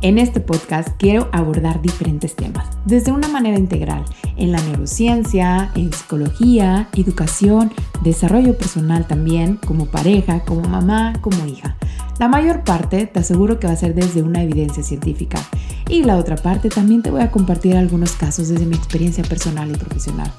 En 0.00 0.16
este 0.18 0.38
podcast 0.38 0.90
quiero 0.96 1.28
abordar 1.32 1.82
diferentes 1.82 2.36
temas, 2.36 2.68
desde 2.84 3.10
una 3.10 3.26
manera 3.26 3.58
integral, 3.58 4.04
en 4.36 4.52
la 4.52 4.62
neurociencia, 4.62 5.72
en 5.74 5.92
psicología, 5.92 6.88
educación, 6.94 7.72
desarrollo 8.04 8.56
personal 8.56 9.08
también, 9.08 9.56
como 9.56 9.86
pareja, 9.86 10.44
como 10.44 10.68
mamá, 10.68 11.14
como 11.20 11.46
hija. 11.46 11.76
La 12.20 12.28
mayor 12.28 12.62
parte 12.62 13.06
te 13.06 13.18
aseguro 13.18 13.58
que 13.58 13.66
va 13.66 13.72
a 13.72 13.76
ser 13.76 13.96
desde 13.96 14.22
una 14.22 14.44
evidencia 14.44 14.84
científica 14.84 15.40
y 15.88 16.04
la 16.04 16.16
otra 16.16 16.36
parte 16.36 16.68
también 16.68 17.02
te 17.02 17.10
voy 17.10 17.22
a 17.22 17.32
compartir 17.32 17.76
algunos 17.76 18.12
casos 18.12 18.48
desde 18.48 18.66
mi 18.66 18.76
experiencia 18.76 19.24
personal 19.24 19.68
y 19.68 19.74
profesional. 19.74 20.30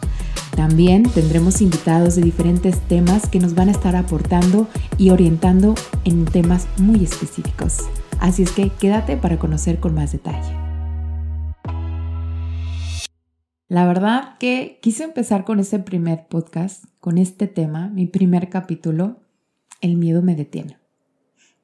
También 0.56 1.04
tendremos 1.04 1.62
invitados 1.62 2.16
de 2.16 2.22
diferentes 2.22 2.80
temas 2.88 3.28
que 3.28 3.40
nos 3.42 3.56
van 3.56 3.68
a 3.68 3.74
estar 3.74 3.98
aportando 3.98 4.70
y 4.98 5.10
orientando 5.10 5.76
en 6.06 6.24
temas 6.24 6.66
muy 6.78 7.04
específicos. 7.04 7.90
Así 8.20 8.44
es 8.44 8.52
que 8.52 8.70
quédate 8.70 9.16
para 9.16 9.40
conocer 9.40 9.80
con 9.80 9.96
más 9.96 10.12
detalle. 10.12 10.54
La 13.70 13.86
verdad 13.86 14.38
que 14.40 14.80
quise 14.82 15.04
empezar 15.04 15.46
con 15.46 15.60
este 15.60 15.80
primer 15.80 16.28
podcast, 16.28 16.84
con 17.00 17.18
este 17.18 17.48
tema, 17.48 17.88
mi 17.88 18.08
primer 18.08 18.50
capítulo, 18.50 19.22
El 19.80 19.96
miedo 19.96 20.22
me 20.22 20.36
detiene. 20.36 20.78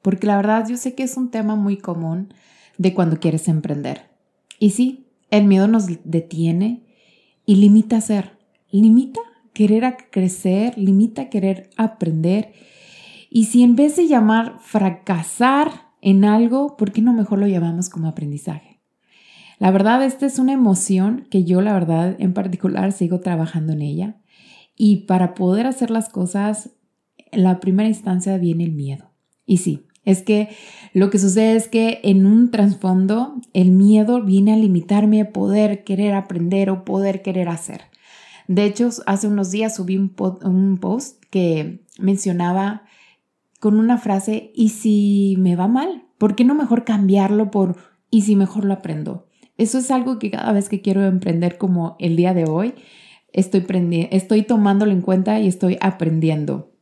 Porque 0.00 0.26
la 0.26 0.36
verdad 0.36 0.66
yo 0.66 0.76
sé 0.76 0.94
que 0.94 1.02
es 1.02 1.16
un 1.16 1.30
tema 1.30 1.56
muy 1.56 1.76
común 1.76 2.32
de 2.78 2.94
cuando 2.94 3.18
quieres 3.18 3.48
emprender. 3.48 4.08
Y 4.58 4.70
sí, 4.70 5.08
el 5.30 5.44
miedo 5.44 5.68
nos 5.68 5.86
detiene 6.04 6.86
y 7.44 7.56
limita 7.56 8.00
ser, 8.00 8.38
limita 8.70 9.20
querer 9.52 9.96
crecer, 10.10 10.78
limita 10.78 11.28
querer 11.28 11.68
aprender. 11.76 12.54
Y 13.28 13.44
si 13.46 13.62
en 13.62 13.76
vez 13.76 13.96
de 13.96 14.06
llamar 14.06 14.58
fracasar 14.60 15.85
en 16.06 16.24
algo, 16.24 16.76
¿por 16.76 16.92
qué 16.92 17.02
no 17.02 17.12
mejor 17.12 17.40
lo 17.40 17.48
llamamos 17.48 17.88
como 17.88 18.06
aprendizaje? 18.06 18.78
La 19.58 19.72
verdad, 19.72 20.04
esta 20.04 20.24
es 20.24 20.38
una 20.38 20.52
emoción 20.52 21.26
que 21.30 21.42
yo, 21.42 21.60
la 21.62 21.72
verdad, 21.72 22.14
en 22.20 22.32
particular, 22.32 22.92
sigo 22.92 23.18
trabajando 23.18 23.72
en 23.72 23.82
ella. 23.82 24.16
Y 24.76 25.06
para 25.06 25.34
poder 25.34 25.66
hacer 25.66 25.90
las 25.90 26.08
cosas, 26.08 26.70
en 27.32 27.42
la 27.42 27.58
primera 27.58 27.88
instancia 27.88 28.38
viene 28.38 28.62
el 28.62 28.70
miedo. 28.70 29.10
Y 29.46 29.56
sí, 29.56 29.88
es 30.04 30.22
que 30.22 30.50
lo 30.92 31.10
que 31.10 31.18
sucede 31.18 31.56
es 31.56 31.66
que 31.66 31.98
en 32.04 32.24
un 32.24 32.52
trasfondo 32.52 33.40
el 33.52 33.72
miedo 33.72 34.22
viene 34.22 34.52
a 34.52 34.56
limitarme 34.56 35.22
a 35.22 35.32
poder 35.32 35.82
querer 35.82 36.14
aprender 36.14 36.70
o 36.70 36.84
poder 36.84 37.22
querer 37.22 37.48
hacer. 37.48 37.80
De 38.46 38.64
hecho, 38.64 38.90
hace 39.06 39.26
unos 39.26 39.50
días 39.50 39.74
subí 39.74 39.96
un, 39.96 40.14
un 40.44 40.78
post 40.78 41.20
que 41.30 41.84
mencionaba 41.98 42.84
con 43.58 43.78
una 43.78 43.98
frase, 43.98 44.52
¿y 44.54 44.68
si 44.68 45.34
me 45.38 45.56
va 45.56 45.66
mal? 45.66 46.05
¿Por 46.18 46.34
qué 46.34 46.44
no 46.44 46.54
mejor 46.54 46.84
cambiarlo 46.84 47.50
por 47.50 47.76
¿y 48.10 48.22
si 48.22 48.36
mejor 48.36 48.64
lo 48.64 48.74
aprendo? 48.74 49.26
Eso 49.58 49.78
es 49.78 49.90
algo 49.90 50.18
que 50.18 50.30
cada 50.30 50.52
vez 50.52 50.68
que 50.68 50.80
quiero 50.82 51.04
emprender 51.04 51.58
como 51.58 51.96
el 51.98 52.16
día 52.16 52.34
de 52.34 52.44
hoy, 52.44 52.74
estoy, 53.32 53.64
estoy 54.10 54.42
tomándolo 54.42 54.92
en 54.92 55.00
cuenta 55.00 55.40
y 55.40 55.48
estoy 55.48 55.78
aprendiendo. 55.80 56.72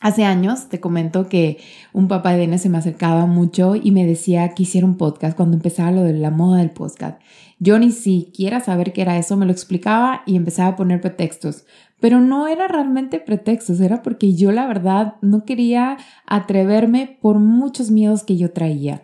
Hace 0.00 0.24
años 0.24 0.68
te 0.68 0.78
comento 0.78 1.28
que 1.28 1.58
un 1.92 2.06
papá 2.06 2.34
de 2.34 2.44
N 2.44 2.58
se 2.58 2.68
me 2.68 2.78
acercaba 2.78 3.24
mucho 3.26 3.74
y 3.76 3.92
me 3.92 4.06
decía 4.06 4.50
que 4.50 4.64
hiciera 4.64 4.86
un 4.86 4.98
podcast 4.98 5.36
cuando 5.36 5.56
empezaba 5.56 5.90
lo 5.90 6.02
de 6.02 6.12
la 6.12 6.30
moda 6.30 6.58
del 6.58 6.70
podcast. 6.70 7.20
Yo 7.58 7.78
ni 7.78 7.90
siquiera 7.90 8.60
saber 8.60 8.92
qué 8.92 9.02
era 9.02 9.16
eso, 9.16 9.36
me 9.38 9.46
lo 9.46 9.52
explicaba 9.52 10.22
y 10.26 10.36
empezaba 10.36 10.70
a 10.70 10.76
poner 10.76 11.00
pretextos. 11.00 11.64
Pero 12.00 12.20
no 12.20 12.46
era 12.46 12.68
realmente 12.68 13.18
pretextos, 13.20 13.80
era 13.80 14.02
porque 14.02 14.34
yo 14.34 14.52
la 14.52 14.66
verdad 14.66 15.14
no 15.22 15.44
quería 15.44 15.96
atreverme 16.26 17.18
por 17.20 17.38
muchos 17.38 17.90
miedos 17.90 18.22
que 18.22 18.36
yo 18.36 18.52
traía. 18.52 19.02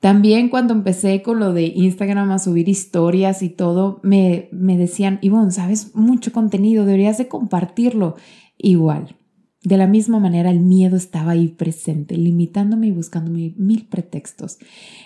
También 0.00 0.50
cuando 0.50 0.74
empecé 0.74 1.22
con 1.22 1.40
lo 1.40 1.52
de 1.52 1.66
Instagram 1.66 2.30
a 2.30 2.38
subir 2.38 2.68
historias 2.68 3.42
y 3.42 3.48
todo, 3.48 4.00
me, 4.02 4.48
me 4.52 4.76
decían, 4.76 5.18
Ivonne, 5.22 5.50
sabes 5.50 5.94
mucho 5.94 6.32
contenido, 6.32 6.84
deberías 6.84 7.18
de 7.18 7.28
compartirlo. 7.28 8.16
Igual, 8.58 9.16
de 9.62 9.76
la 9.76 9.86
misma 9.86 10.20
manera, 10.20 10.50
el 10.50 10.60
miedo 10.60 10.96
estaba 10.96 11.32
ahí 11.32 11.48
presente, 11.48 12.16
limitándome 12.16 12.86
y 12.86 12.92
buscándome 12.92 13.54
mil 13.56 13.86
pretextos. 13.86 14.58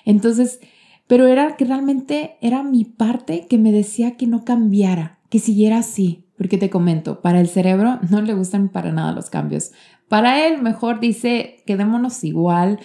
Entonces, 0.04 0.60
pero 1.06 1.26
era 1.26 1.56
que 1.56 1.64
realmente 1.64 2.36
era 2.40 2.62
mi 2.62 2.84
parte 2.84 3.46
que 3.48 3.58
me 3.58 3.72
decía 3.72 4.16
que 4.16 4.26
no 4.26 4.44
cambiara, 4.44 5.18
que 5.30 5.38
siguiera 5.38 5.78
así, 5.78 6.26
porque 6.40 6.56
te 6.56 6.70
comento, 6.70 7.20
para 7.20 7.38
el 7.38 7.48
cerebro 7.48 7.98
no 8.08 8.22
le 8.22 8.32
gustan 8.32 8.70
para 8.70 8.92
nada 8.92 9.12
los 9.12 9.28
cambios. 9.28 9.72
Para 10.08 10.46
él 10.46 10.62
mejor 10.62 10.98
dice, 10.98 11.62
quedémonos 11.66 12.24
igual, 12.24 12.78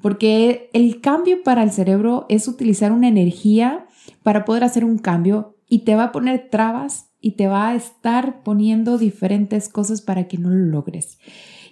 porque 0.00 0.70
el 0.74 1.00
cambio 1.00 1.42
para 1.42 1.64
el 1.64 1.72
cerebro 1.72 2.24
es 2.28 2.46
utilizar 2.46 2.92
una 2.92 3.08
energía 3.08 3.84
para 4.22 4.44
poder 4.44 4.62
hacer 4.62 4.84
un 4.84 4.96
cambio 4.96 5.56
y 5.68 5.80
te 5.80 5.96
va 5.96 6.04
a 6.04 6.12
poner 6.12 6.50
trabas 6.52 7.10
y 7.20 7.32
te 7.32 7.48
va 7.48 7.70
a 7.70 7.74
estar 7.74 8.44
poniendo 8.44 8.96
diferentes 8.96 9.68
cosas 9.68 10.02
para 10.02 10.28
que 10.28 10.38
no 10.38 10.48
lo 10.48 10.66
logres. 10.66 11.18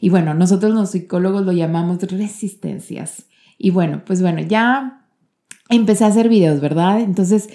Y 0.00 0.08
bueno, 0.08 0.34
nosotros 0.34 0.74
los 0.74 0.90
psicólogos 0.90 1.46
lo 1.46 1.52
llamamos 1.52 2.02
resistencias. 2.02 3.26
Y 3.58 3.70
bueno, 3.70 4.02
pues 4.04 4.22
bueno, 4.22 4.40
ya 4.40 5.06
empecé 5.70 6.02
a 6.02 6.08
hacer 6.08 6.28
videos, 6.28 6.60
¿verdad? 6.60 6.98
Entonces, 6.98 7.48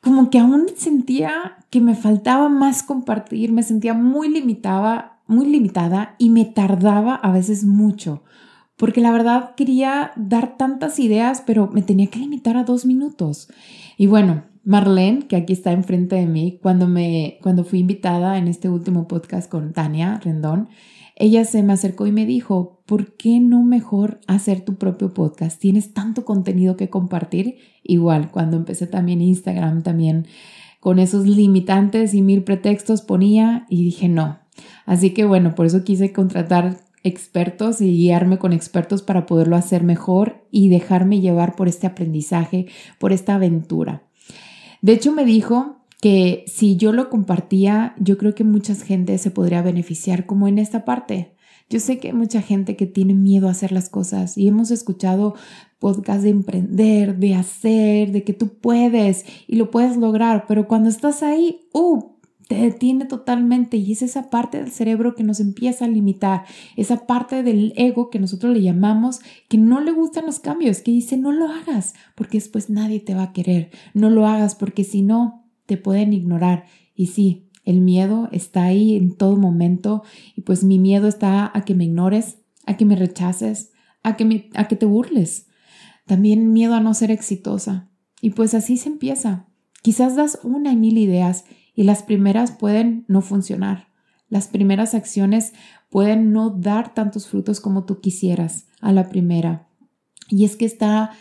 como 0.00 0.30
que 0.30 0.38
aún 0.38 0.66
sentía 0.76 1.58
que 1.70 1.80
me 1.80 1.94
faltaba 1.94 2.48
más 2.48 2.82
compartir, 2.82 3.52
me 3.52 3.62
sentía 3.62 3.94
muy 3.94 4.28
limitada, 4.28 5.20
muy 5.26 5.46
limitada 5.46 6.14
y 6.18 6.30
me 6.30 6.44
tardaba 6.44 7.14
a 7.14 7.32
veces 7.32 7.64
mucho, 7.64 8.22
porque 8.76 9.00
la 9.00 9.10
verdad 9.10 9.54
quería 9.56 10.12
dar 10.16 10.56
tantas 10.56 10.98
ideas, 10.98 11.42
pero 11.46 11.68
me 11.72 11.82
tenía 11.82 12.08
que 12.08 12.18
limitar 12.18 12.56
a 12.56 12.64
dos 12.64 12.86
minutos. 12.86 13.48
Y 13.96 14.06
bueno, 14.06 14.44
Marlene, 14.64 15.26
que 15.26 15.36
aquí 15.36 15.52
está 15.52 15.72
enfrente 15.72 16.16
de 16.16 16.26
mí, 16.26 16.58
cuando 16.60 16.88
me 16.88 17.38
cuando 17.42 17.64
fui 17.64 17.78
invitada 17.78 18.36
en 18.36 18.48
este 18.48 18.68
último 18.68 19.06
podcast 19.06 19.50
con 19.50 19.72
Tania 19.72 20.20
Rendón, 20.22 20.68
ella 21.18 21.46
se 21.46 21.62
me 21.62 21.72
acercó 21.72 22.06
y 22.06 22.12
me 22.12 22.26
dijo, 22.26 22.82
¿por 22.84 23.16
qué 23.16 23.40
no 23.40 23.62
mejor 23.64 24.20
hacer 24.26 24.60
tu 24.60 24.76
propio 24.76 25.14
podcast? 25.14 25.58
Tienes 25.58 25.94
tanto 25.94 26.26
contenido 26.26 26.76
que 26.76 26.90
compartir. 26.90 27.56
Igual, 27.82 28.30
cuando 28.30 28.58
empecé 28.58 28.86
también 28.86 29.22
Instagram, 29.22 29.82
también 29.82 30.26
con 30.78 30.98
esos 30.98 31.26
limitantes 31.26 32.12
y 32.12 32.20
mil 32.20 32.44
pretextos 32.44 33.00
ponía 33.00 33.66
y 33.70 33.82
dije 33.82 34.08
no. 34.08 34.40
Así 34.84 35.10
que 35.10 35.24
bueno, 35.24 35.54
por 35.54 35.64
eso 35.64 35.84
quise 35.84 36.12
contratar 36.12 36.76
expertos 37.02 37.80
y 37.80 37.96
guiarme 37.96 38.38
con 38.38 38.52
expertos 38.52 39.02
para 39.02 39.24
poderlo 39.24 39.56
hacer 39.56 39.84
mejor 39.84 40.46
y 40.50 40.68
dejarme 40.68 41.20
llevar 41.20 41.56
por 41.56 41.66
este 41.66 41.86
aprendizaje, 41.86 42.66
por 42.98 43.12
esta 43.12 43.36
aventura. 43.36 44.02
De 44.82 44.92
hecho, 44.92 45.12
me 45.12 45.24
dijo 45.24 45.85
que 46.00 46.44
si 46.46 46.76
yo 46.76 46.92
lo 46.92 47.08
compartía, 47.10 47.94
yo 47.98 48.18
creo 48.18 48.34
que 48.34 48.44
mucha 48.44 48.74
gente 48.74 49.16
se 49.18 49.30
podría 49.30 49.62
beneficiar 49.62 50.26
como 50.26 50.48
en 50.48 50.58
esta 50.58 50.84
parte. 50.84 51.34
Yo 51.68 51.80
sé 51.80 51.98
que 51.98 52.08
hay 52.08 52.14
mucha 52.14 52.42
gente 52.42 52.76
que 52.76 52.86
tiene 52.86 53.14
miedo 53.14 53.48
a 53.48 53.50
hacer 53.50 53.72
las 53.72 53.88
cosas 53.88 54.38
y 54.38 54.46
hemos 54.46 54.70
escuchado 54.70 55.34
podcasts 55.80 56.22
de 56.22 56.30
emprender, 56.30 57.16
de 57.18 57.34
hacer, 57.34 58.12
de 58.12 58.22
que 58.22 58.32
tú 58.32 58.58
puedes 58.60 59.24
y 59.48 59.56
lo 59.56 59.70
puedes 59.70 59.96
lograr, 59.96 60.44
pero 60.46 60.68
cuando 60.68 60.88
estás 60.88 61.24
ahí, 61.24 61.60
¡uh! 61.72 62.16
te 62.46 62.54
detiene 62.54 63.06
totalmente 63.06 63.76
y 63.76 63.90
es 63.90 64.02
esa 64.02 64.30
parte 64.30 64.58
del 64.58 64.70
cerebro 64.70 65.16
que 65.16 65.24
nos 65.24 65.40
empieza 65.40 65.84
a 65.84 65.88
limitar, 65.88 66.44
esa 66.76 67.06
parte 67.06 67.42
del 67.42 67.72
ego 67.76 68.08
que 68.10 68.20
nosotros 68.20 68.54
le 68.54 68.62
llamamos 68.62 69.20
que 69.48 69.58
no 69.58 69.80
le 69.80 69.90
gustan 69.90 70.26
los 70.26 70.38
cambios, 70.38 70.80
que 70.80 70.92
dice 70.92 71.16
no 71.16 71.32
lo 71.32 71.46
hagas 71.48 71.94
porque 72.14 72.38
después 72.38 72.70
nadie 72.70 73.00
te 73.00 73.14
va 73.14 73.24
a 73.24 73.32
querer, 73.32 73.70
no 73.94 74.10
lo 74.10 74.26
hagas 74.28 74.54
porque 74.54 74.84
si 74.84 75.02
no 75.02 75.45
te 75.66 75.76
pueden 75.76 76.12
ignorar. 76.12 76.64
Y 76.94 77.08
sí, 77.08 77.48
el 77.64 77.80
miedo 77.80 78.28
está 78.32 78.64
ahí 78.64 78.96
en 78.96 79.16
todo 79.16 79.36
momento 79.36 80.02
y 80.36 80.42
pues 80.42 80.64
mi 80.64 80.78
miedo 80.78 81.08
está 81.08 81.50
a 81.52 81.64
que 81.64 81.74
me 81.74 81.84
ignores, 81.84 82.38
a 82.64 82.76
que 82.76 82.84
me 82.84 82.96
rechaces, 82.96 83.72
a 84.02 84.16
que, 84.16 84.24
me, 84.24 84.48
a 84.54 84.68
que 84.68 84.76
te 84.76 84.86
burles. 84.86 85.48
También 86.06 86.52
miedo 86.52 86.74
a 86.74 86.80
no 86.80 86.94
ser 86.94 87.10
exitosa. 87.10 87.90
Y 88.20 88.30
pues 88.30 88.54
así 88.54 88.76
se 88.76 88.88
empieza. 88.88 89.46
Quizás 89.82 90.16
das 90.16 90.38
una 90.42 90.72
y 90.72 90.76
mil 90.76 90.96
ideas 90.96 91.44
y 91.74 91.82
las 91.82 92.02
primeras 92.02 92.52
pueden 92.52 93.04
no 93.08 93.20
funcionar. 93.20 93.88
Las 94.28 94.48
primeras 94.48 94.94
acciones 94.94 95.52
pueden 95.90 96.32
no 96.32 96.50
dar 96.50 96.94
tantos 96.94 97.28
frutos 97.28 97.60
como 97.60 97.84
tú 97.84 98.00
quisieras 98.00 98.66
a 98.80 98.92
la 98.92 99.08
primera. 99.08 99.68
Y 100.28 100.44
es 100.44 100.56
que 100.56 100.64
está 100.64 101.12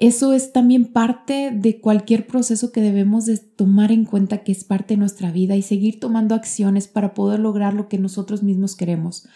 eso 0.00 0.32
es 0.32 0.52
también 0.52 0.86
parte 0.86 1.50
de 1.54 1.78
cualquier 1.80 2.26
proceso 2.26 2.72
que 2.72 2.80
debemos 2.80 3.26
de 3.26 3.36
tomar 3.36 3.92
en 3.92 4.06
cuenta 4.06 4.38
que 4.38 4.50
es 4.50 4.64
parte 4.64 4.94
de 4.94 4.98
nuestra 4.98 5.30
vida 5.30 5.56
y 5.56 5.62
seguir 5.62 6.00
tomando 6.00 6.34
acciones 6.34 6.88
para 6.88 7.12
poder 7.12 7.38
lograr 7.38 7.74
lo 7.74 7.88
que 7.88 7.98
nosotros 7.98 8.42
mismos 8.42 8.76
queremos. 8.76 9.28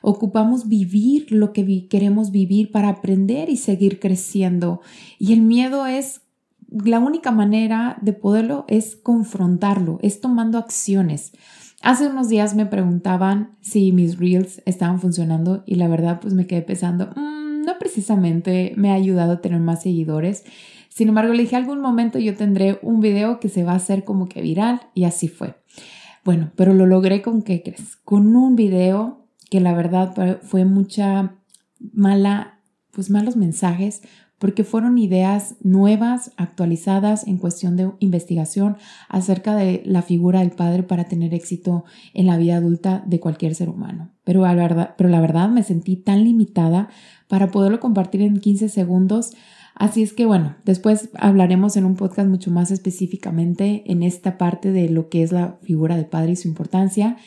Ocupamos 0.00 0.68
vivir 0.68 1.30
lo 1.30 1.52
que 1.52 1.86
queremos 1.88 2.30
vivir 2.30 2.72
para 2.72 2.88
aprender 2.88 3.50
y 3.50 3.58
seguir 3.58 4.00
creciendo. 4.00 4.80
Y 5.18 5.34
el 5.34 5.42
miedo 5.42 5.86
es 5.86 6.22
la 6.70 6.98
única 6.98 7.30
manera 7.30 7.98
de 8.00 8.12
poderlo 8.12 8.64
es 8.68 8.96
confrontarlo, 8.96 9.98
es 10.02 10.20
tomando 10.22 10.58
acciones. 10.58 11.32
Hace 11.82 12.08
unos 12.08 12.28
días 12.28 12.54
me 12.54 12.66
preguntaban 12.66 13.56
si 13.60 13.92
mis 13.92 14.18
reels 14.18 14.62
estaban 14.64 14.98
funcionando 14.98 15.62
y 15.66 15.74
la 15.74 15.88
verdad 15.88 16.20
pues 16.20 16.34
me 16.34 16.46
quedé 16.46 16.62
pensando, 16.62 17.10
mm, 17.14 17.45
precisamente 17.78 18.72
me 18.76 18.90
ha 18.90 18.94
ayudado 18.94 19.32
a 19.32 19.40
tener 19.40 19.60
más 19.60 19.82
seguidores. 19.82 20.44
Sin 20.88 21.08
embargo, 21.08 21.32
le 21.34 21.42
dije, 21.42 21.56
algún 21.56 21.80
momento 21.80 22.18
yo 22.18 22.34
tendré 22.34 22.78
un 22.82 23.00
video 23.00 23.38
que 23.40 23.48
se 23.48 23.64
va 23.64 23.72
a 23.72 23.76
hacer 23.76 24.04
como 24.04 24.28
que 24.28 24.40
viral 24.40 24.80
y 24.94 25.04
así 25.04 25.28
fue. 25.28 25.56
Bueno, 26.24 26.50
pero 26.56 26.74
lo 26.74 26.86
logré 26.86 27.22
con 27.22 27.42
qué 27.42 27.62
crees? 27.62 27.96
Con 27.96 28.34
un 28.34 28.56
video 28.56 29.26
que 29.50 29.60
la 29.60 29.74
verdad 29.74 30.40
fue 30.42 30.64
mucha 30.64 31.36
mala, 31.92 32.60
pues 32.90 33.10
malos 33.10 33.36
mensajes, 33.36 34.02
porque 34.38 34.64
fueron 34.64 34.98
ideas 34.98 35.56
nuevas, 35.62 36.32
actualizadas 36.36 37.26
en 37.26 37.38
cuestión 37.38 37.76
de 37.76 37.90
investigación 38.00 38.76
acerca 39.08 39.54
de 39.54 39.82
la 39.86 40.02
figura 40.02 40.40
del 40.40 40.50
padre 40.50 40.82
para 40.82 41.04
tener 41.04 41.32
éxito 41.32 41.84
en 42.12 42.26
la 42.26 42.36
vida 42.36 42.56
adulta 42.56 43.02
de 43.06 43.20
cualquier 43.20 43.54
ser 43.54 43.68
humano. 43.68 44.10
Pero, 44.24 44.42
la 44.42 45.20
verdad, 45.20 45.48
me 45.48 45.62
sentí 45.62 45.96
tan 45.96 46.24
limitada 46.24 46.88
para 47.28 47.50
poderlo 47.50 47.80
compartir 47.80 48.22
en 48.22 48.40
15 48.40 48.68
segundos. 48.68 49.32
Así 49.74 50.02
es 50.02 50.12
que 50.12 50.24
bueno, 50.24 50.56
después 50.64 51.10
hablaremos 51.18 51.76
en 51.76 51.84
un 51.84 51.96
podcast 51.96 52.28
mucho 52.28 52.50
más 52.50 52.70
específicamente 52.70 53.84
en 53.86 54.02
esta 54.02 54.38
parte 54.38 54.72
de 54.72 54.88
lo 54.88 55.08
que 55.08 55.22
es 55.22 55.32
la 55.32 55.58
figura 55.62 55.96
del 55.96 56.06
padre 56.06 56.32
y 56.32 56.36
su 56.36 56.48
importancia. 56.48 57.18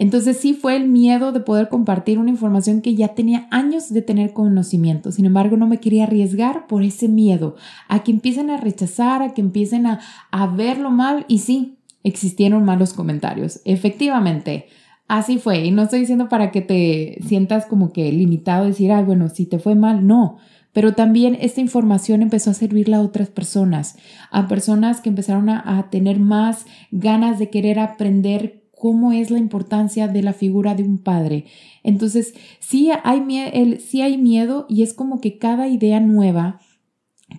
Entonces 0.00 0.38
sí 0.38 0.54
fue 0.54 0.76
el 0.76 0.88
miedo 0.88 1.30
de 1.30 1.40
poder 1.40 1.68
compartir 1.68 2.18
una 2.18 2.30
información 2.30 2.80
que 2.80 2.94
ya 2.94 3.08
tenía 3.08 3.46
años 3.50 3.92
de 3.92 4.00
tener 4.00 4.32
conocimiento. 4.32 5.12
Sin 5.12 5.26
embargo, 5.26 5.58
no 5.58 5.66
me 5.66 5.76
quería 5.76 6.04
arriesgar 6.04 6.66
por 6.66 6.82
ese 6.82 7.06
miedo 7.06 7.56
a 7.86 8.02
que 8.02 8.10
empiecen 8.10 8.48
a 8.48 8.56
rechazar, 8.56 9.20
a 9.20 9.34
que 9.34 9.42
empiecen 9.42 9.86
a, 9.86 10.00
a 10.30 10.46
verlo 10.46 10.90
mal. 10.90 11.26
Y 11.28 11.40
sí, 11.40 11.76
existieron 12.02 12.64
malos 12.64 12.94
comentarios. 12.94 13.60
Efectivamente, 13.66 14.68
así 15.06 15.36
fue. 15.36 15.66
Y 15.66 15.70
no 15.70 15.82
estoy 15.82 16.00
diciendo 16.00 16.30
para 16.30 16.50
que 16.50 16.62
te 16.62 17.18
sientas 17.28 17.66
como 17.66 17.92
que 17.92 18.10
limitado, 18.10 18.64
decir, 18.64 18.92
ay, 18.92 19.04
bueno, 19.04 19.28
si 19.28 19.44
te 19.44 19.58
fue 19.58 19.74
mal, 19.74 20.06
no. 20.06 20.38
Pero 20.72 20.94
también 20.94 21.36
esta 21.42 21.60
información 21.60 22.22
empezó 22.22 22.52
a 22.52 22.54
servirle 22.54 22.96
a 22.96 23.02
otras 23.02 23.28
personas, 23.28 23.98
a 24.30 24.48
personas 24.48 25.02
que 25.02 25.10
empezaron 25.10 25.50
a, 25.50 25.78
a 25.78 25.90
tener 25.90 26.20
más 26.20 26.64
ganas 26.90 27.38
de 27.38 27.50
querer 27.50 27.78
aprender 27.78 28.59
cómo 28.80 29.12
es 29.12 29.30
la 29.30 29.38
importancia 29.38 30.08
de 30.08 30.22
la 30.22 30.32
figura 30.32 30.74
de 30.74 30.82
un 30.82 30.96
padre. 30.96 31.44
Entonces, 31.82 32.32
sí 32.60 32.90
hay, 33.04 33.78
sí 33.78 34.00
hay 34.00 34.16
miedo 34.16 34.64
y 34.70 34.82
es 34.82 34.94
como 34.94 35.20
que 35.20 35.36
cada 35.36 35.68
idea 35.68 36.00
nueva 36.00 36.60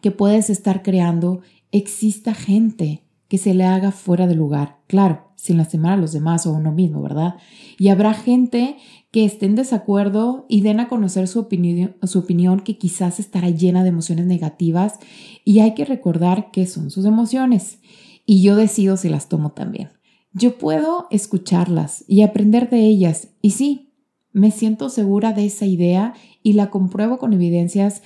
que 0.04 0.12
puedes 0.12 0.52
estar 0.52 0.84
creando, 0.84 1.42
exista 1.72 2.36
gente 2.36 3.02
que 3.28 3.40
se 3.40 3.56
le 3.56 3.66
haga 3.66 3.92
fuera 3.92 4.28
de 4.28 4.36
lugar. 4.36 4.78
Claro, 4.86 5.32
sin 5.36 5.58
lastimar 5.58 5.94
a 5.94 5.98
los 5.98 6.12
demás 6.12 6.46
o 6.46 6.52
a 6.52 6.58
uno 6.60 6.72
mismo, 6.72 7.02
¿verdad? 7.02 7.38
Y 7.80 7.88
habrá 7.88 8.14
gente 8.14 8.78
que 9.10 9.26
esté 9.26 9.48
en 9.48 9.56
desacuerdo 9.56 10.46
y 10.48 10.62
den 10.62 10.80
a 10.80 10.88
conocer 10.88 11.28
su 11.28 11.40
opinión, 11.40 11.96
su 12.04 12.20
opinión 12.20 12.60
que 12.60 12.78
quizás 12.78 13.20
estará 13.20 13.50
llena 13.50 13.82
de 13.82 13.90
emociones 13.90 14.28
negativas 14.28 15.00
y 15.44 15.62
hay 15.62 15.74
que 15.74 15.86
recordar 15.86 16.52
que 16.52 16.68
son 16.68 16.92
sus 16.92 17.06
emociones 17.06 17.80
y 18.28 18.44
yo 18.44 18.56
decido 18.56 18.96
si 18.96 19.10
las 19.10 19.28
tomo 19.28 19.54
también. 19.54 19.90
Yo 20.34 20.58
puedo 20.58 21.08
escucharlas 21.12 22.06
y 22.08 22.22
aprender 22.22 22.70
de 22.70 22.80
ellas. 22.86 23.30
Y 23.42 23.52
sí, 23.52 23.92
me 24.34 24.52
siento 24.52 24.90
segura 24.90 25.34
de 25.34 25.46
esa 25.46 25.66
idea 25.66 26.14
y 26.42 26.54
la 26.54 26.70
compruebo 26.70 27.18
con 27.18 27.34
evidencias 27.34 28.02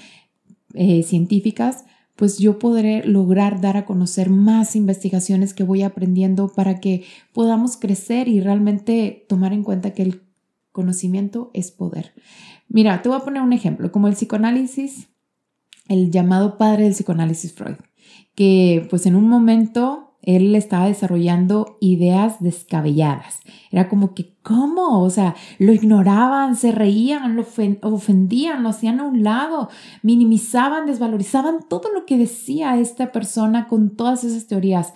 eh, 0.74 1.04
científicas, 1.04 1.86
pues 2.16 2.40
yo 2.40 2.60
podré 2.60 3.06
lograr 3.06 3.62
dar 3.62 3.78
a 3.78 3.86
conocer 3.86 4.30
más 4.30 4.76
investigaciones 4.76 5.54
que 5.54 5.64
voy 5.64 5.84
aprendiendo 5.84 6.48
para 6.48 6.80
que 6.80 7.04
podamos 7.34 7.78
crecer 7.78 8.28
y 8.28 8.40
realmente 8.40 9.26
tomar 9.30 9.54
en 9.54 9.64
cuenta 9.64 9.92
que 9.92 10.04
el 10.04 10.22
conocimiento 10.72 11.52
es 11.54 11.72
poder. 11.72 12.14
Mira, 12.68 13.02
te 13.02 13.10
voy 13.10 13.18
a 13.18 13.24
poner 13.24 13.42
un 13.42 13.54
ejemplo, 13.54 13.92
como 13.92 14.08
el 14.08 14.16
psicoanálisis, 14.16 15.08
el 15.88 16.12
llamado 16.12 16.58
padre 16.58 16.86
del 16.86 16.94
psicoanálisis 16.94 17.54
Freud, 17.54 17.76
que 18.34 18.88
pues 18.90 19.06
en 19.06 19.16
un 19.16 19.30
momento 19.30 20.05
él 20.26 20.56
estaba 20.56 20.88
desarrollando 20.88 21.78
ideas 21.80 22.42
descabelladas. 22.42 23.40
Era 23.72 23.90
como 23.90 24.14
que, 24.14 24.36
¿cómo? 24.42 25.02
O 25.02 25.10
sea, 25.10 25.36
lo 25.60 25.74
ignoraban, 25.74 26.56
se 26.56 26.72
reían, 26.72 27.36
lo 27.36 27.46
ofendían, 27.82 28.64
lo 28.64 28.70
hacían 28.70 29.00
a 29.00 29.08
un 29.08 29.24
lado, 29.24 29.70
minimizaban, 30.02 30.86
desvalorizaban 30.86 31.66
todo 31.70 31.92
lo 31.94 32.06
que 32.06 32.18
decía 32.18 32.78
esta 32.80 33.12
persona 33.12 33.68
con 33.68 33.96
todas 33.96 34.24
esas 34.24 34.48
teorías. 34.48 34.94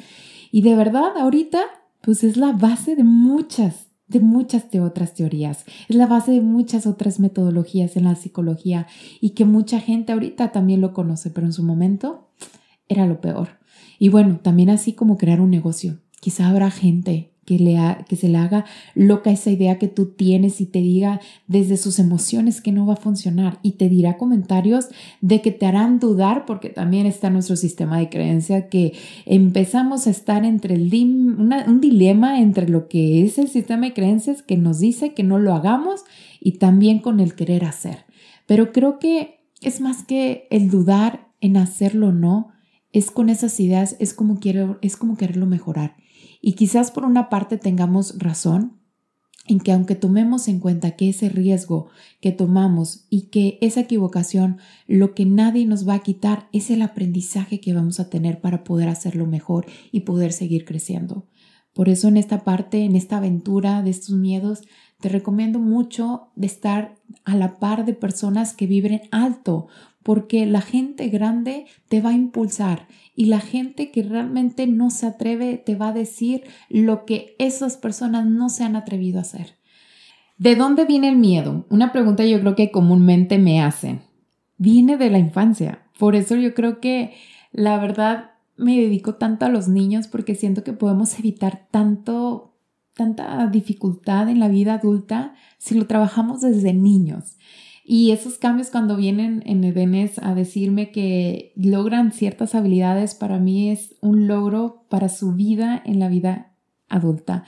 Y 0.52 0.62
de 0.62 0.76
verdad, 0.76 1.18
ahorita, 1.18 1.60
pues 2.02 2.24
es 2.24 2.38
la 2.38 2.52
base 2.52 2.96
de 2.96 3.04
muchas 3.04 3.90
de 4.10 4.20
muchas 4.20 4.72
de 4.72 4.82
otras 4.82 5.14
teorías, 5.14 5.66
es 5.88 5.96
la 5.96 6.08
base 6.08 6.32
de 6.32 6.42
muchas 6.42 6.88
otras 6.88 7.20
metodologías 7.20 7.96
en 7.96 8.06
la 8.06 8.16
psicología 8.16 8.88
y 9.22 9.32
que 9.32 9.46
mucha 9.46 9.80
gente 9.80 10.14
ahorita 10.14 10.52
también 10.52 10.82
lo 10.82 10.94
conoce, 10.94 11.30
pero 11.30 11.46
en 11.46 11.54
su 11.54 11.64
momento 11.64 12.28
era 12.88 13.06
lo 13.06 13.22
peor. 13.22 13.59
Y 13.98 14.10
bueno, 14.10 14.40
también 14.42 14.70
así 14.70 14.94
como 14.94 15.18
crear 15.18 15.42
un 15.42 15.50
negocio. 15.50 16.00
Quizá 16.22 16.50
habrá 16.50 16.72
gente 16.72 17.32
que, 17.50 17.58
le 17.58 17.78
que 18.08 18.16
se 18.16 18.30
le 18.30 18.38
haga 18.38 18.66
loca 18.94 19.32
esa 19.32 19.50
idea 19.50 19.80
que 19.80 19.88
tú 19.88 20.12
tienes 20.12 20.62
y 20.62 20.68
te 20.68 20.80
diga 20.80 21.20
desde 21.48 21.78
sus 21.78 21.98
emociones 21.98 22.62
que 22.62 22.72
no 22.72 22.86
va 22.86 22.94
a 22.94 22.98
funcionar 22.98 23.58
y 23.64 23.72
te 23.72 23.90
dirá 23.90 24.18
comentarios 24.18 24.90
de 25.22 25.42
que 25.42 25.50
te 25.52 25.66
harán 25.66 26.00
dudar 26.00 26.46
porque 26.46 26.70
también 26.70 27.08
está 27.08 27.32
nuestro 27.32 27.56
sistema 27.56 27.98
de 27.98 28.10
creencia 28.10 28.70
que 28.70 28.94
empezamos 29.26 30.06
a 30.06 30.12
estar 30.12 30.46
entre 30.46 30.76
el 30.76 30.94
un 30.94 31.82
dilema 31.82 32.40
entre 32.40 32.70
lo 32.70 32.88
que 32.88 33.24
es 33.24 33.40
el 33.40 33.48
sistema 33.48 33.88
de 33.88 33.94
creencias 33.94 34.44
que 34.44 34.56
nos 34.56 34.80
dice 34.80 35.16
que 35.16 35.24
no 35.24 35.40
lo 35.40 35.56
hagamos 35.56 36.02
y 36.40 36.54
también 36.54 37.00
con 37.00 37.20
el 37.20 37.34
querer 37.34 37.66
hacer. 37.66 38.06
Pero 38.46 38.72
creo 38.72 39.00
que 39.00 39.40
es 39.62 39.82
más 39.82 40.04
que 40.04 40.48
el 40.52 40.70
dudar 40.70 41.30
en 41.42 41.58
hacerlo 41.58 42.10
o 42.10 42.12
no, 42.12 42.50
es 42.92 43.12
con 43.12 43.30
esas 43.30 43.60
ideas, 43.60 43.96
es 44.00 44.14
como, 44.14 44.40
quiero, 44.40 44.80
es 44.82 44.98
como 44.98 45.18
quererlo 45.18 45.46
mejorar. 45.46 45.96
Y 46.42 46.54
quizás 46.54 46.92
por 46.92 47.06
una 47.06 47.30
parte 47.30 47.58
tengamos 47.58 48.18
razón 48.18 48.80
en 49.50 49.60
que 49.60 49.72
aunque 49.72 49.96
tomemos 49.96 50.48
en 50.48 50.60
cuenta 50.60 50.92
que 50.92 51.10
ese 51.10 51.28
riesgo 51.28 51.88
que 52.22 52.32
tomamos 52.32 53.08
y 53.10 53.30
que 53.30 53.58
esa 53.62 53.82
equivocación, 53.82 54.60
lo 54.86 55.16
que 55.16 55.26
nadie 55.26 55.66
nos 55.66 55.88
va 55.88 55.96
a 55.96 56.04
quitar 56.04 56.48
es 56.54 56.70
el 56.70 56.84
aprendizaje 56.84 57.60
que 57.60 57.74
vamos 57.74 58.00
a 58.00 58.10
tener 58.10 58.42
para 58.42 58.64
poder 58.64 58.90
hacerlo 58.90 59.26
mejor 59.26 59.66
y 59.92 60.02
poder 60.02 60.34
seguir 60.34 60.66
creciendo. 60.66 61.26
Por 61.74 61.90
eso 61.90 62.08
en 62.08 62.18
esta 62.18 62.44
parte, 62.44 62.84
en 62.84 62.96
esta 62.96 63.18
aventura 63.18 63.82
de 63.82 63.90
estos 63.90 64.16
miedos, 64.16 64.62
te 65.00 65.10
recomiendo 65.10 65.60
mucho 65.60 66.28
de 66.36 66.48
estar 66.48 66.96
a 67.24 67.36
la 67.36 67.60
par 67.60 67.86
de 67.86 67.94
personas 67.94 68.54
que 68.54 68.68
vibren 68.68 69.02
alto, 69.12 69.68
porque 70.04 70.46
la 70.46 70.62
gente 70.62 71.08
grande 71.10 71.66
te 71.88 72.02
va 72.02 72.10
a 72.10 72.14
impulsar 72.14 72.88
y 73.16 73.26
la 73.26 73.40
gente 73.40 73.92
que 73.92 74.04
realmente 74.04 74.68
no 74.68 74.90
se 74.90 75.08
atreve 75.08 75.58
te 75.58 75.76
va 75.76 75.90
a 75.90 75.94
decir 75.94 76.44
lo 76.70 77.06
que 77.06 77.36
esas 77.38 77.78
personas 77.78 78.26
no 78.26 78.50
se 78.50 78.64
han 78.64 78.76
atrevido 78.76 79.20
a 79.20 79.24
hacer. 79.24 79.56
¿De 80.38 80.56
dónde 80.56 80.86
viene 80.86 81.10
el 81.10 81.18
miedo? 81.18 81.66
Una 81.70 81.92
pregunta 81.92 82.26
yo 82.26 82.40
creo 82.40 82.56
que 82.56 82.72
comúnmente 82.72 83.38
me 83.38 83.62
hacen. 83.62 84.02
Viene 84.58 84.98
de 84.98 85.10
la 85.10 85.20
infancia. 85.20 85.84
Por 85.98 86.16
eso 86.16 86.36
yo 86.36 86.54
creo 86.54 86.80
que 86.80 87.14
la 87.52 87.78
verdad 87.78 88.32
me 88.56 88.80
dedico 88.80 89.16
tanto 89.16 89.46
a 89.46 89.50
los 89.50 89.68
niños 89.68 90.08
porque 90.08 90.36
siento 90.36 90.64
que 90.64 90.74
podemos 90.74 91.18
evitar 91.20 91.68
tanto 91.72 92.49
tanta 93.00 93.48
dificultad 93.48 94.28
en 94.28 94.42
la 94.42 94.50
vida 94.50 94.74
adulta 94.74 95.34
si 95.58 95.74
lo 95.74 95.88
trabajamos 95.88 96.42
desde 96.42 96.74
niños. 96.74 97.38
Y 97.86 98.12
esos 98.12 98.38
cambios 98.38 98.70
cuando 98.70 98.98
vienen 98.98 99.42
en 99.46 99.64
Edenes 99.64 100.20
a 100.20 100.36
decirme 100.36 100.92
que 100.92 101.54
logran 101.56 102.12
ciertas 102.12 102.56
habilidades, 102.56 103.16
para 103.16 103.40
mí 103.40 103.70
es 103.70 103.96
un 104.02 104.28
logro 104.28 104.86
para 104.90 105.08
su 105.08 105.34
vida 105.34 105.82
en 105.86 106.00
la 106.00 106.10
vida 106.10 106.52
adulta. 106.90 107.46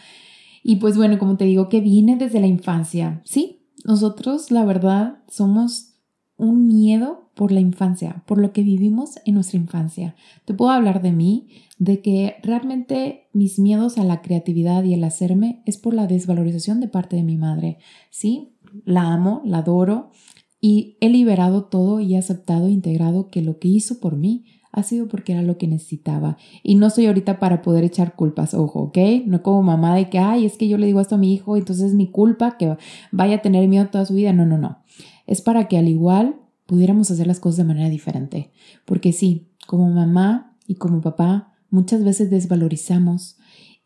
Y 0.63 0.77
pues 0.77 0.95
bueno, 0.95 1.19
como 1.19 1.35
te 1.35 1.43
digo, 1.43 1.67
que 1.67 1.81
viene 1.81 2.15
desde 2.15 2.39
la 2.39 2.47
infancia. 2.47 3.21
Sí, 3.25 3.67
nosotros 3.83 4.51
la 4.51 4.63
verdad 4.63 5.17
somos 5.27 5.95
un 6.37 6.65
miedo 6.65 7.29
por 7.41 7.51
la 7.51 7.59
infancia, 7.59 8.21
por 8.27 8.37
lo 8.37 8.53
que 8.53 8.61
vivimos 8.61 9.15
en 9.25 9.33
nuestra 9.33 9.57
infancia. 9.57 10.13
Te 10.45 10.53
puedo 10.53 10.69
hablar 10.69 11.01
de 11.01 11.11
mí, 11.11 11.47
de 11.79 11.99
que 11.99 12.35
realmente 12.43 13.29
mis 13.33 13.57
miedos 13.57 13.97
a 13.97 14.03
la 14.03 14.21
creatividad 14.21 14.83
y 14.83 14.93
el 14.93 15.03
hacerme 15.03 15.63
es 15.65 15.79
por 15.79 15.95
la 15.95 16.05
desvalorización 16.05 16.79
de 16.79 16.87
parte 16.87 17.15
de 17.15 17.23
mi 17.23 17.37
madre. 17.37 17.79
Sí, 18.11 18.53
la 18.85 19.11
amo, 19.11 19.41
la 19.43 19.57
adoro, 19.57 20.11
y 20.59 20.97
he 21.01 21.09
liberado 21.09 21.63
todo 21.63 21.99
y 21.99 22.13
he 22.13 22.19
aceptado 22.19 22.67
e 22.67 22.71
integrado 22.73 23.29
que 23.29 23.41
lo 23.41 23.57
que 23.57 23.69
hizo 23.69 23.99
por 23.99 24.17
mí 24.17 24.45
ha 24.71 24.83
sido 24.83 25.07
porque 25.07 25.33
era 25.33 25.41
lo 25.41 25.57
que 25.57 25.65
necesitaba. 25.65 26.37
Y 26.61 26.75
no 26.75 26.91
soy 26.91 27.07
ahorita 27.07 27.39
para 27.39 27.63
poder 27.63 27.83
echar 27.83 28.15
culpas, 28.15 28.53
ojo, 28.53 28.81
¿ok? 28.81 28.99
No 29.25 29.41
como 29.41 29.63
mamá 29.63 29.95
de 29.95 30.11
que, 30.11 30.19
ay, 30.19 30.45
es 30.45 30.57
que 30.57 30.67
yo 30.67 30.77
le 30.77 30.85
digo 30.85 31.01
esto 31.01 31.15
a 31.15 31.17
mi 31.17 31.33
hijo, 31.33 31.57
entonces 31.57 31.87
es 31.87 31.95
mi 31.95 32.05
culpa 32.11 32.57
que 32.59 32.77
vaya 33.11 33.37
a 33.37 33.41
tener 33.41 33.67
miedo 33.67 33.87
toda 33.87 34.05
su 34.05 34.13
vida. 34.13 34.31
No, 34.31 34.45
no, 34.45 34.59
no. 34.59 34.77
Es 35.25 35.41
para 35.41 35.67
que 35.67 35.79
al 35.79 35.87
igual 35.87 36.35
pudiéramos 36.71 37.11
hacer 37.11 37.27
las 37.27 37.41
cosas 37.41 37.57
de 37.57 37.63
manera 37.65 37.89
diferente. 37.89 38.53
Porque 38.85 39.11
sí, 39.11 39.49
como 39.67 39.89
mamá 39.89 40.55
y 40.65 40.75
como 40.75 41.01
papá, 41.01 41.51
muchas 41.69 42.01
veces 42.01 42.29
desvalorizamos 42.29 43.35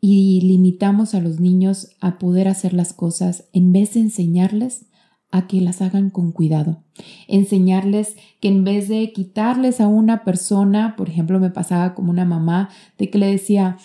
y 0.00 0.40
limitamos 0.42 1.12
a 1.16 1.20
los 1.20 1.40
niños 1.40 1.88
a 2.00 2.16
poder 2.16 2.46
hacer 2.46 2.74
las 2.74 2.92
cosas 2.92 3.48
en 3.52 3.72
vez 3.72 3.94
de 3.94 4.00
enseñarles 4.02 4.86
a 5.32 5.48
que 5.48 5.60
las 5.60 5.82
hagan 5.82 6.10
con 6.10 6.30
cuidado. 6.30 6.84
Enseñarles 7.26 8.14
que 8.40 8.46
en 8.46 8.62
vez 8.62 8.88
de 8.88 9.12
quitarles 9.12 9.80
a 9.80 9.88
una 9.88 10.22
persona, 10.22 10.94
por 10.96 11.08
ejemplo, 11.08 11.40
me 11.40 11.50
pasaba 11.50 11.92
como 11.92 12.12
una 12.12 12.24
mamá 12.24 12.68
de 12.98 13.10
que 13.10 13.18
le 13.18 13.26
decía, 13.26 13.78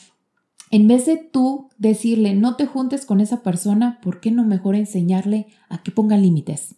en 0.70 0.88
vez 0.88 1.08
de 1.08 1.18
tú 1.18 1.70
decirle 1.80 2.36
no 2.36 2.56
te 2.56 2.68
juntes 2.68 3.08
con 3.08 3.20
esa 3.20 3.42
persona, 3.42 4.00
¿por 4.04 4.20
qué 4.20 4.30
no 4.30 4.46
mejor 4.46 4.76
enseñarle 4.76 5.48
a 5.70 5.82
que 5.82 5.90
ponga 5.90 6.18
límites? 6.18 6.76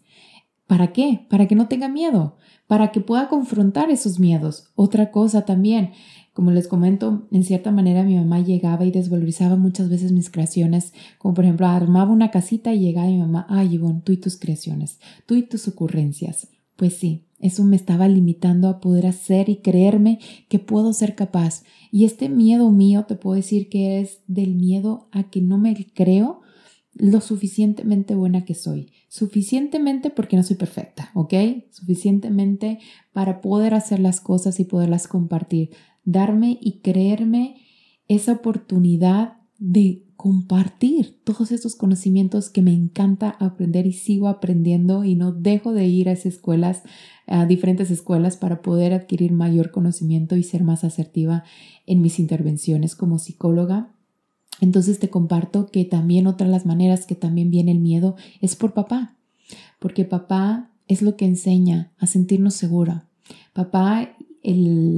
¿Para 0.68 0.94
qué? 0.94 1.26
Para 1.30 1.48
que 1.48 1.56
no 1.56 1.68
tenga 1.68 1.90
miedo, 1.90 2.38
para 2.68 2.92
que 2.92 3.02
pueda 3.02 3.28
confrontar 3.28 3.90
esos 3.90 4.20
miedos. 4.20 4.72
Otra 4.76 5.12
cosa 5.12 5.44
también, 5.46 5.92
como 6.34 6.52
les 6.52 6.68
comento, 6.68 7.28
en 7.32 7.44
cierta 7.44 7.72
manera 7.72 8.04
mi 8.04 8.16
mamá 8.16 8.40
llegaba 8.40 8.86
y 8.86 8.92
desvalorizaba 8.92 9.56
muchas 9.56 9.90
veces 9.90 10.12
mis 10.12 10.30
creaciones, 10.30 10.94
como 11.20 11.34
por 11.34 11.44
ejemplo 11.44 11.68
armaba 11.68 12.12
una 12.12 12.32
casita 12.32 12.74
y 12.74 12.80
llegaba 12.80 13.08
mi 13.08 13.18
mamá, 13.18 13.46
ay 13.50 13.76
Ivonne, 13.76 14.02
tú 14.04 14.14
y 14.14 14.18
tus 14.18 14.38
creaciones, 14.38 15.00
tú 15.26 15.36
y 15.36 15.44
tus 15.44 15.68
ocurrencias. 15.68 16.48
Pues 16.76 16.96
sí, 16.98 17.28
eso 17.40 17.64
me 17.66 17.76
estaba 17.76 18.08
limitando 18.08 18.70
a 18.70 18.80
poder 18.80 19.06
hacer 19.06 19.50
y 19.50 19.58
creerme 19.58 20.20
que 20.48 20.60
puedo 20.60 20.94
ser 20.94 21.14
capaz. 21.14 21.64
Y 21.92 22.06
este 22.06 22.30
miedo 22.30 22.72
mío 22.72 23.04
te 23.06 23.16
puedo 23.16 23.36
decir 23.36 23.70
que 23.70 24.00
es 24.00 24.22
del 24.28 24.56
miedo 24.56 25.10
a 25.12 25.30
que 25.30 25.42
no 25.42 25.58
me 25.58 25.76
creo 25.94 26.42
lo 26.96 27.22
suficientemente 27.22 28.16
buena 28.16 28.46
que 28.46 28.54
soy. 28.54 28.92
Suficientemente 29.08 30.10
porque 30.10 30.38
no 30.38 30.44
soy 30.44 30.58
perfecta, 30.58 31.12
¿ok? 31.14 31.34
Suficientemente 31.72 32.80
para 33.14 33.42
poder 33.42 33.74
hacer 33.74 34.00
las 34.00 34.22
cosas 34.22 34.60
y 34.60 34.66
poderlas 34.66 35.08
compartir 35.08 35.72
darme 36.06 36.58
y 36.62 36.80
creerme 36.80 37.58
esa 38.08 38.34
oportunidad 38.34 39.38
de 39.58 40.06
compartir 40.16 41.22
todos 41.24 41.52
estos 41.52 41.76
conocimientos 41.76 42.50
que 42.50 42.62
me 42.62 42.74
encanta 42.74 43.30
aprender 43.40 43.86
y 43.88 43.94
sigo 43.94 44.28
aprendiendo 44.28 45.04
y 45.04 45.16
no 45.16 45.32
dejo 45.32 45.74
de 45.74 45.88
ir 45.88 46.10
a 46.10 46.14
esas 46.14 46.28
escuelas, 46.28 46.84
a 47.28 47.46
diferentes 47.46 47.92
escuelas 47.92 48.38
para 48.38 48.62
poder 48.62 48.94
adquirir 48.94 49.32
mayor 49.32 49.72
conocimiento 49.72 50.36
y 50.36 50.44
ser 50.44 50.64
más 50.64 50.84
asertiva 50.84 51.44
en 51.86 52.02
mis 52.02 52.20
intervenciones 52.20 52.96
como 52.96 53.20
psicóloga. 53.20 53.94
Entonces 54.62 55.00
te 55.00 55.10
comparto 55.10 55.68
que 55.68 55.86
también 55.86 56.28
otra 56.28 56.48
de 56.48 56.54
las 56.54 56.66
maneras 56.66 57.06
que 57.06 57.16
también 57.16 57.50
viene 57.50 57.72
el 57.72 57.80
miedo 57.80 58.16
es 58.42 58.56
por 58.56 58.74
papá, 58.74 59.18
porque 59.80 60.06
papá 60.06 60.72
es 60.88 61.02
lo 61.02 61.16
que 61.16 61.26
enseña 61.26 61.92
a 61.98 62.08
sentirnos 62.08 62.54
segura. 62.54 63.08
Papá 63.54 64.16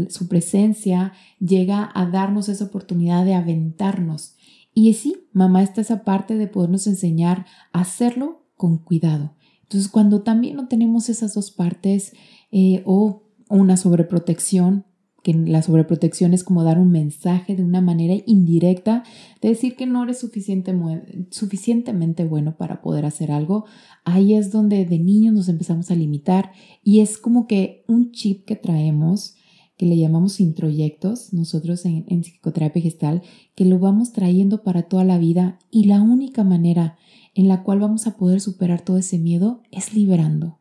su 0.10 0.28
presencia 0.28 1.14
llega 1.40 1.92
a 1.94 2.08
darnos 2.08 2.50
esa 2.50 2.66
oportunidad 2.66 3.26
de 3.26 3.36
aventarnos. 3.36 4.36
Y 4.74 4.92
sí, 4.94 5.28
mamá 5.34 5.62
está 5.62 5.82
esa 5.82 6.04
parte 6.04 6.36
de 6.36 6.48
podernos 6.48 6.88
enseñar 6.88 7.46
a 7.72 7.82
hacerlo 7.82 8.44
con 8.58 8.78
cuidado. 8.78 9.36
Entonces, 9.64 9.90
cuando 9.90 10.22
también 10.22 10.56
no 10.56 10.68
tenemos 10.68 11.10
esas 11.10 11.34
dos 11.34 11.52
partes 11.52 12.14
eh, 12.52 12.82
o 12.86 13.24
una 13.50 13.78
sobreprotección, 13.78 14.86
que 15.26 15.34
la 15.34 15.62
sobreprotección 15.64 16.36
es 16.36 16.44
como 16.44 16.64
dar 16.64 16.78
un 16.78 16.92
mensaje 16.92 17.56
de 17.56 17.64
una 17.64 17.82
manera 17.82 18.14
indirecta, 18.28 19.02
de 19.42 19.50
decir 19.50 19.76
que 19.76 19.88
no 19.88 20.04
eres 20.04 20.20
suficientemente 20.20 22.26
bueno 22.26 22.58
para 22.58 22.84
poder 22.84 23.06
hacer 23.06 23.32
algo, 23.32 23.66
ahí 24.04 24.36
es 24.36 24.52
donde 24.52 24.86
de 24.86 25.00
niños 25.00 25.34
nos 25.34 25.50
empezamos 25.50 25.90
a 25.90 25.96
limitar. 25.96 26.52
Y 26.84 27.00
es 27.00 27.18
como 27.18 27.48
que 27.48 27.84
un 27.88 28.12
chip 28.12 28.46
que 28.46 28.56
traemos 28.56 29.34
que 29.78 29.88
le 29.88 29.98
llamamos 29.98 30.40
introyectos, 30.40 31.34
nosotros 31.34 31.86
en, 31.86 32.06
en 32.08 32.22
psicoterapia 32.22 32.84
gestal, 32.84 33.24
que 33.56 33.66
lo 33.66 33.80
vamos 33.80 34.12
trayendo 34.12 34.62
para 34.62 34.84
toda 34.84 35.06
la 35.06 35.18
vida 35.18 35.58
y 35.72 35.86
la 35.86 36.04
única 36.04 36.44
manera 36.44 37.00
en 37.34 37.48
la 37.48 37.64
cual 37.64 37.80
vamos 37.80 38.06
a 38.06 38.16
poder 38.16 38.42
superar 38.42 38.82
todo 38.82 39.00
ese 39.00 39.18
miedo 39.18 39.64
es 39.72 39.96
liberando, 39.96 40.60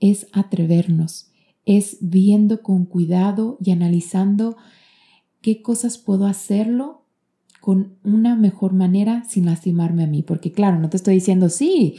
es 0.00 0.28
atrevernos, 0.32 1.28
es 1.68 1.98
viendo 2.00 2.62
con 2.62 2.86
cuidado 2.86 3.58
y 3.62 3.72
analizando 3.72 4.56
qué 5.42 5.60
cosas 5.60 5.98
puedo 5.98 6.24
hacerlo 6.24 7.04
con 7.60 7.98
una 8.04 8.36
mejor 8.36 8.72
manera 8.72 9.24
sin 9.28 9.44
lastimarme 9.44 10.04
a 10.04 10.06
mí. 10.06 10.22
Porque 10.22 10.50
claro, 10.50 10.78
no 10.78 10.88
te 10.88 10.96
estoy 10.96 11.16
diciendo, 11.16 11.50
sí, 11.50 11.96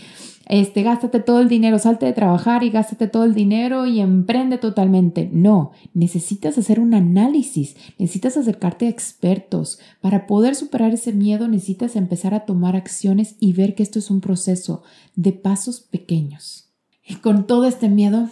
este, 0.47 0.81
gástate 0.81 1.19
todo 1.19 1.39
el 1.39 1.49
dinero, 1.49 1.77
salte 1.77 2.07
de 2.07 2.13
trabajar 2.13 2.63
y 2.63 2.71
gástate 2.71 3.07
todo 3.07 3.25
el 3.25 3.35
dinero 3.35 3.85
y 3.85 3.99
emprende 3.99 4.57
totalmente. 4.57 5.29
No, 5.31 5.69
necesitas 5.93 6.57
hacer 6.57 6.79
un 6.79 6.95
análisis, 6.95 7.75
necesitas 7.99 8.38
acercarte 8.38 8.88
a 8.88 8.89
expertos. 8.89 9.77
Para 10.01 10.25
poder 10.25 10.55
superar 10.55 10.95
ese 10.95 11.13
miedo 11.13 11.47
necesitas 11.47 11.95
empezar 11.95 12.33
a 12.33 12.45
tomar 12.45 12.75
acciones 12.75 13.35
y 13.39 13.53
ver 13.53 13.75
que 13.75 13.83
esto 13.83 13.99
es 13.99 14.09
un 14.09 14.19
proceso 14.19 14.81
de 15.15 15.31
pasos 15.31 15.79
pequeños. 15.79 16.71
Y 17.07 17.17
con 17.17 17.45
todo 17.45 17.65
este 17.65 17.88
miedo, 17.88 18.29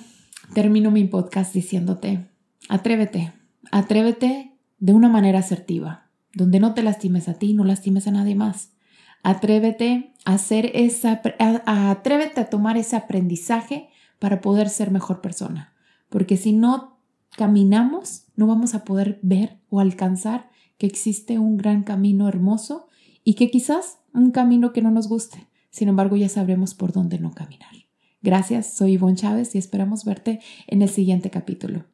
termino 0.54 0.92
mi 0.92 1.04
podcast 1.06 1.54
diciéndote, 1.54 2.28
atrévete, 2.70 3.34
atrévete 3.72 4.58
de 4.80 4.94
una 4.94 5.10
manera 5.10 5.40
asertiva 5.40 6.08
donde 6.38 6.60
no 6.60 6.74
te 6.74 6.84
lastimes 6.84 7.28
a 7.28 7.34
ti, 7.34 7.54
no 7.54 7.64
lastimes 7.64 8.08
a 8.08 8.12
nadie 8.12 8.36
más. 8.36 8.72
Atrévete 9.24 10.14
a 10.24 10.36
hacer 10.36 10.72
esa, 10.76 11.22
atrévete 11.66 12.42
a 12.42 12.50
tomar 12.50 12.78
ese 12.78 12.96
aprendizaje 12.96 13.90
para 14.20 14.40
poder 14.40 14.70
ser 14.70 14.92
mejor 14.92 15.20
persona. 15.20 15.74
Porque 16.10 16.38
si 16.38 16.54
no 16.54 17.00
caminamos, 17.36 18.26
no 18.36 18.46
vamos 18.46 18.76
a 18.76 18.86
poder 18.86 19.20
ver 19.24 19.60
o 19.70 19.80
alcanzar 19.80 20.50
que 20.78 20.86
existe 20.86 21.40
un 21.40 21.58
gran 21.58 21.84
camino 21.84 22.28
hermoso 22.28 22.88
y 23.24 23.34
que 23.34 23.50
quizás 23.50 23.98
un 24.14 24.32
camino 24.32 24.72
que 24.72 24.84
no 24.84 24.92
nos 24.92 25.10
guste. 25.10 25.48
Sin 25.72 25.90
embargo, 25.90 26.16
ya 26.16 26.30
sabremos 26.30 26.76
por 26.76 26.94
dónde 26.94 27.20
no 27.20 27.32
caminar. 27.32 27.87
Gracias, 28.22 28.74
soy 28.74 28.94
Ivonne 28.94 29.16
Chávez 29.16 29.54
y 29.56 29.58
esperamos 29.58 30.04
verte 30.04 30.40
en 30.68 30.82
el 30.82 30.90
siguiente 30.90 31.30
capítulo. 31.30 31.86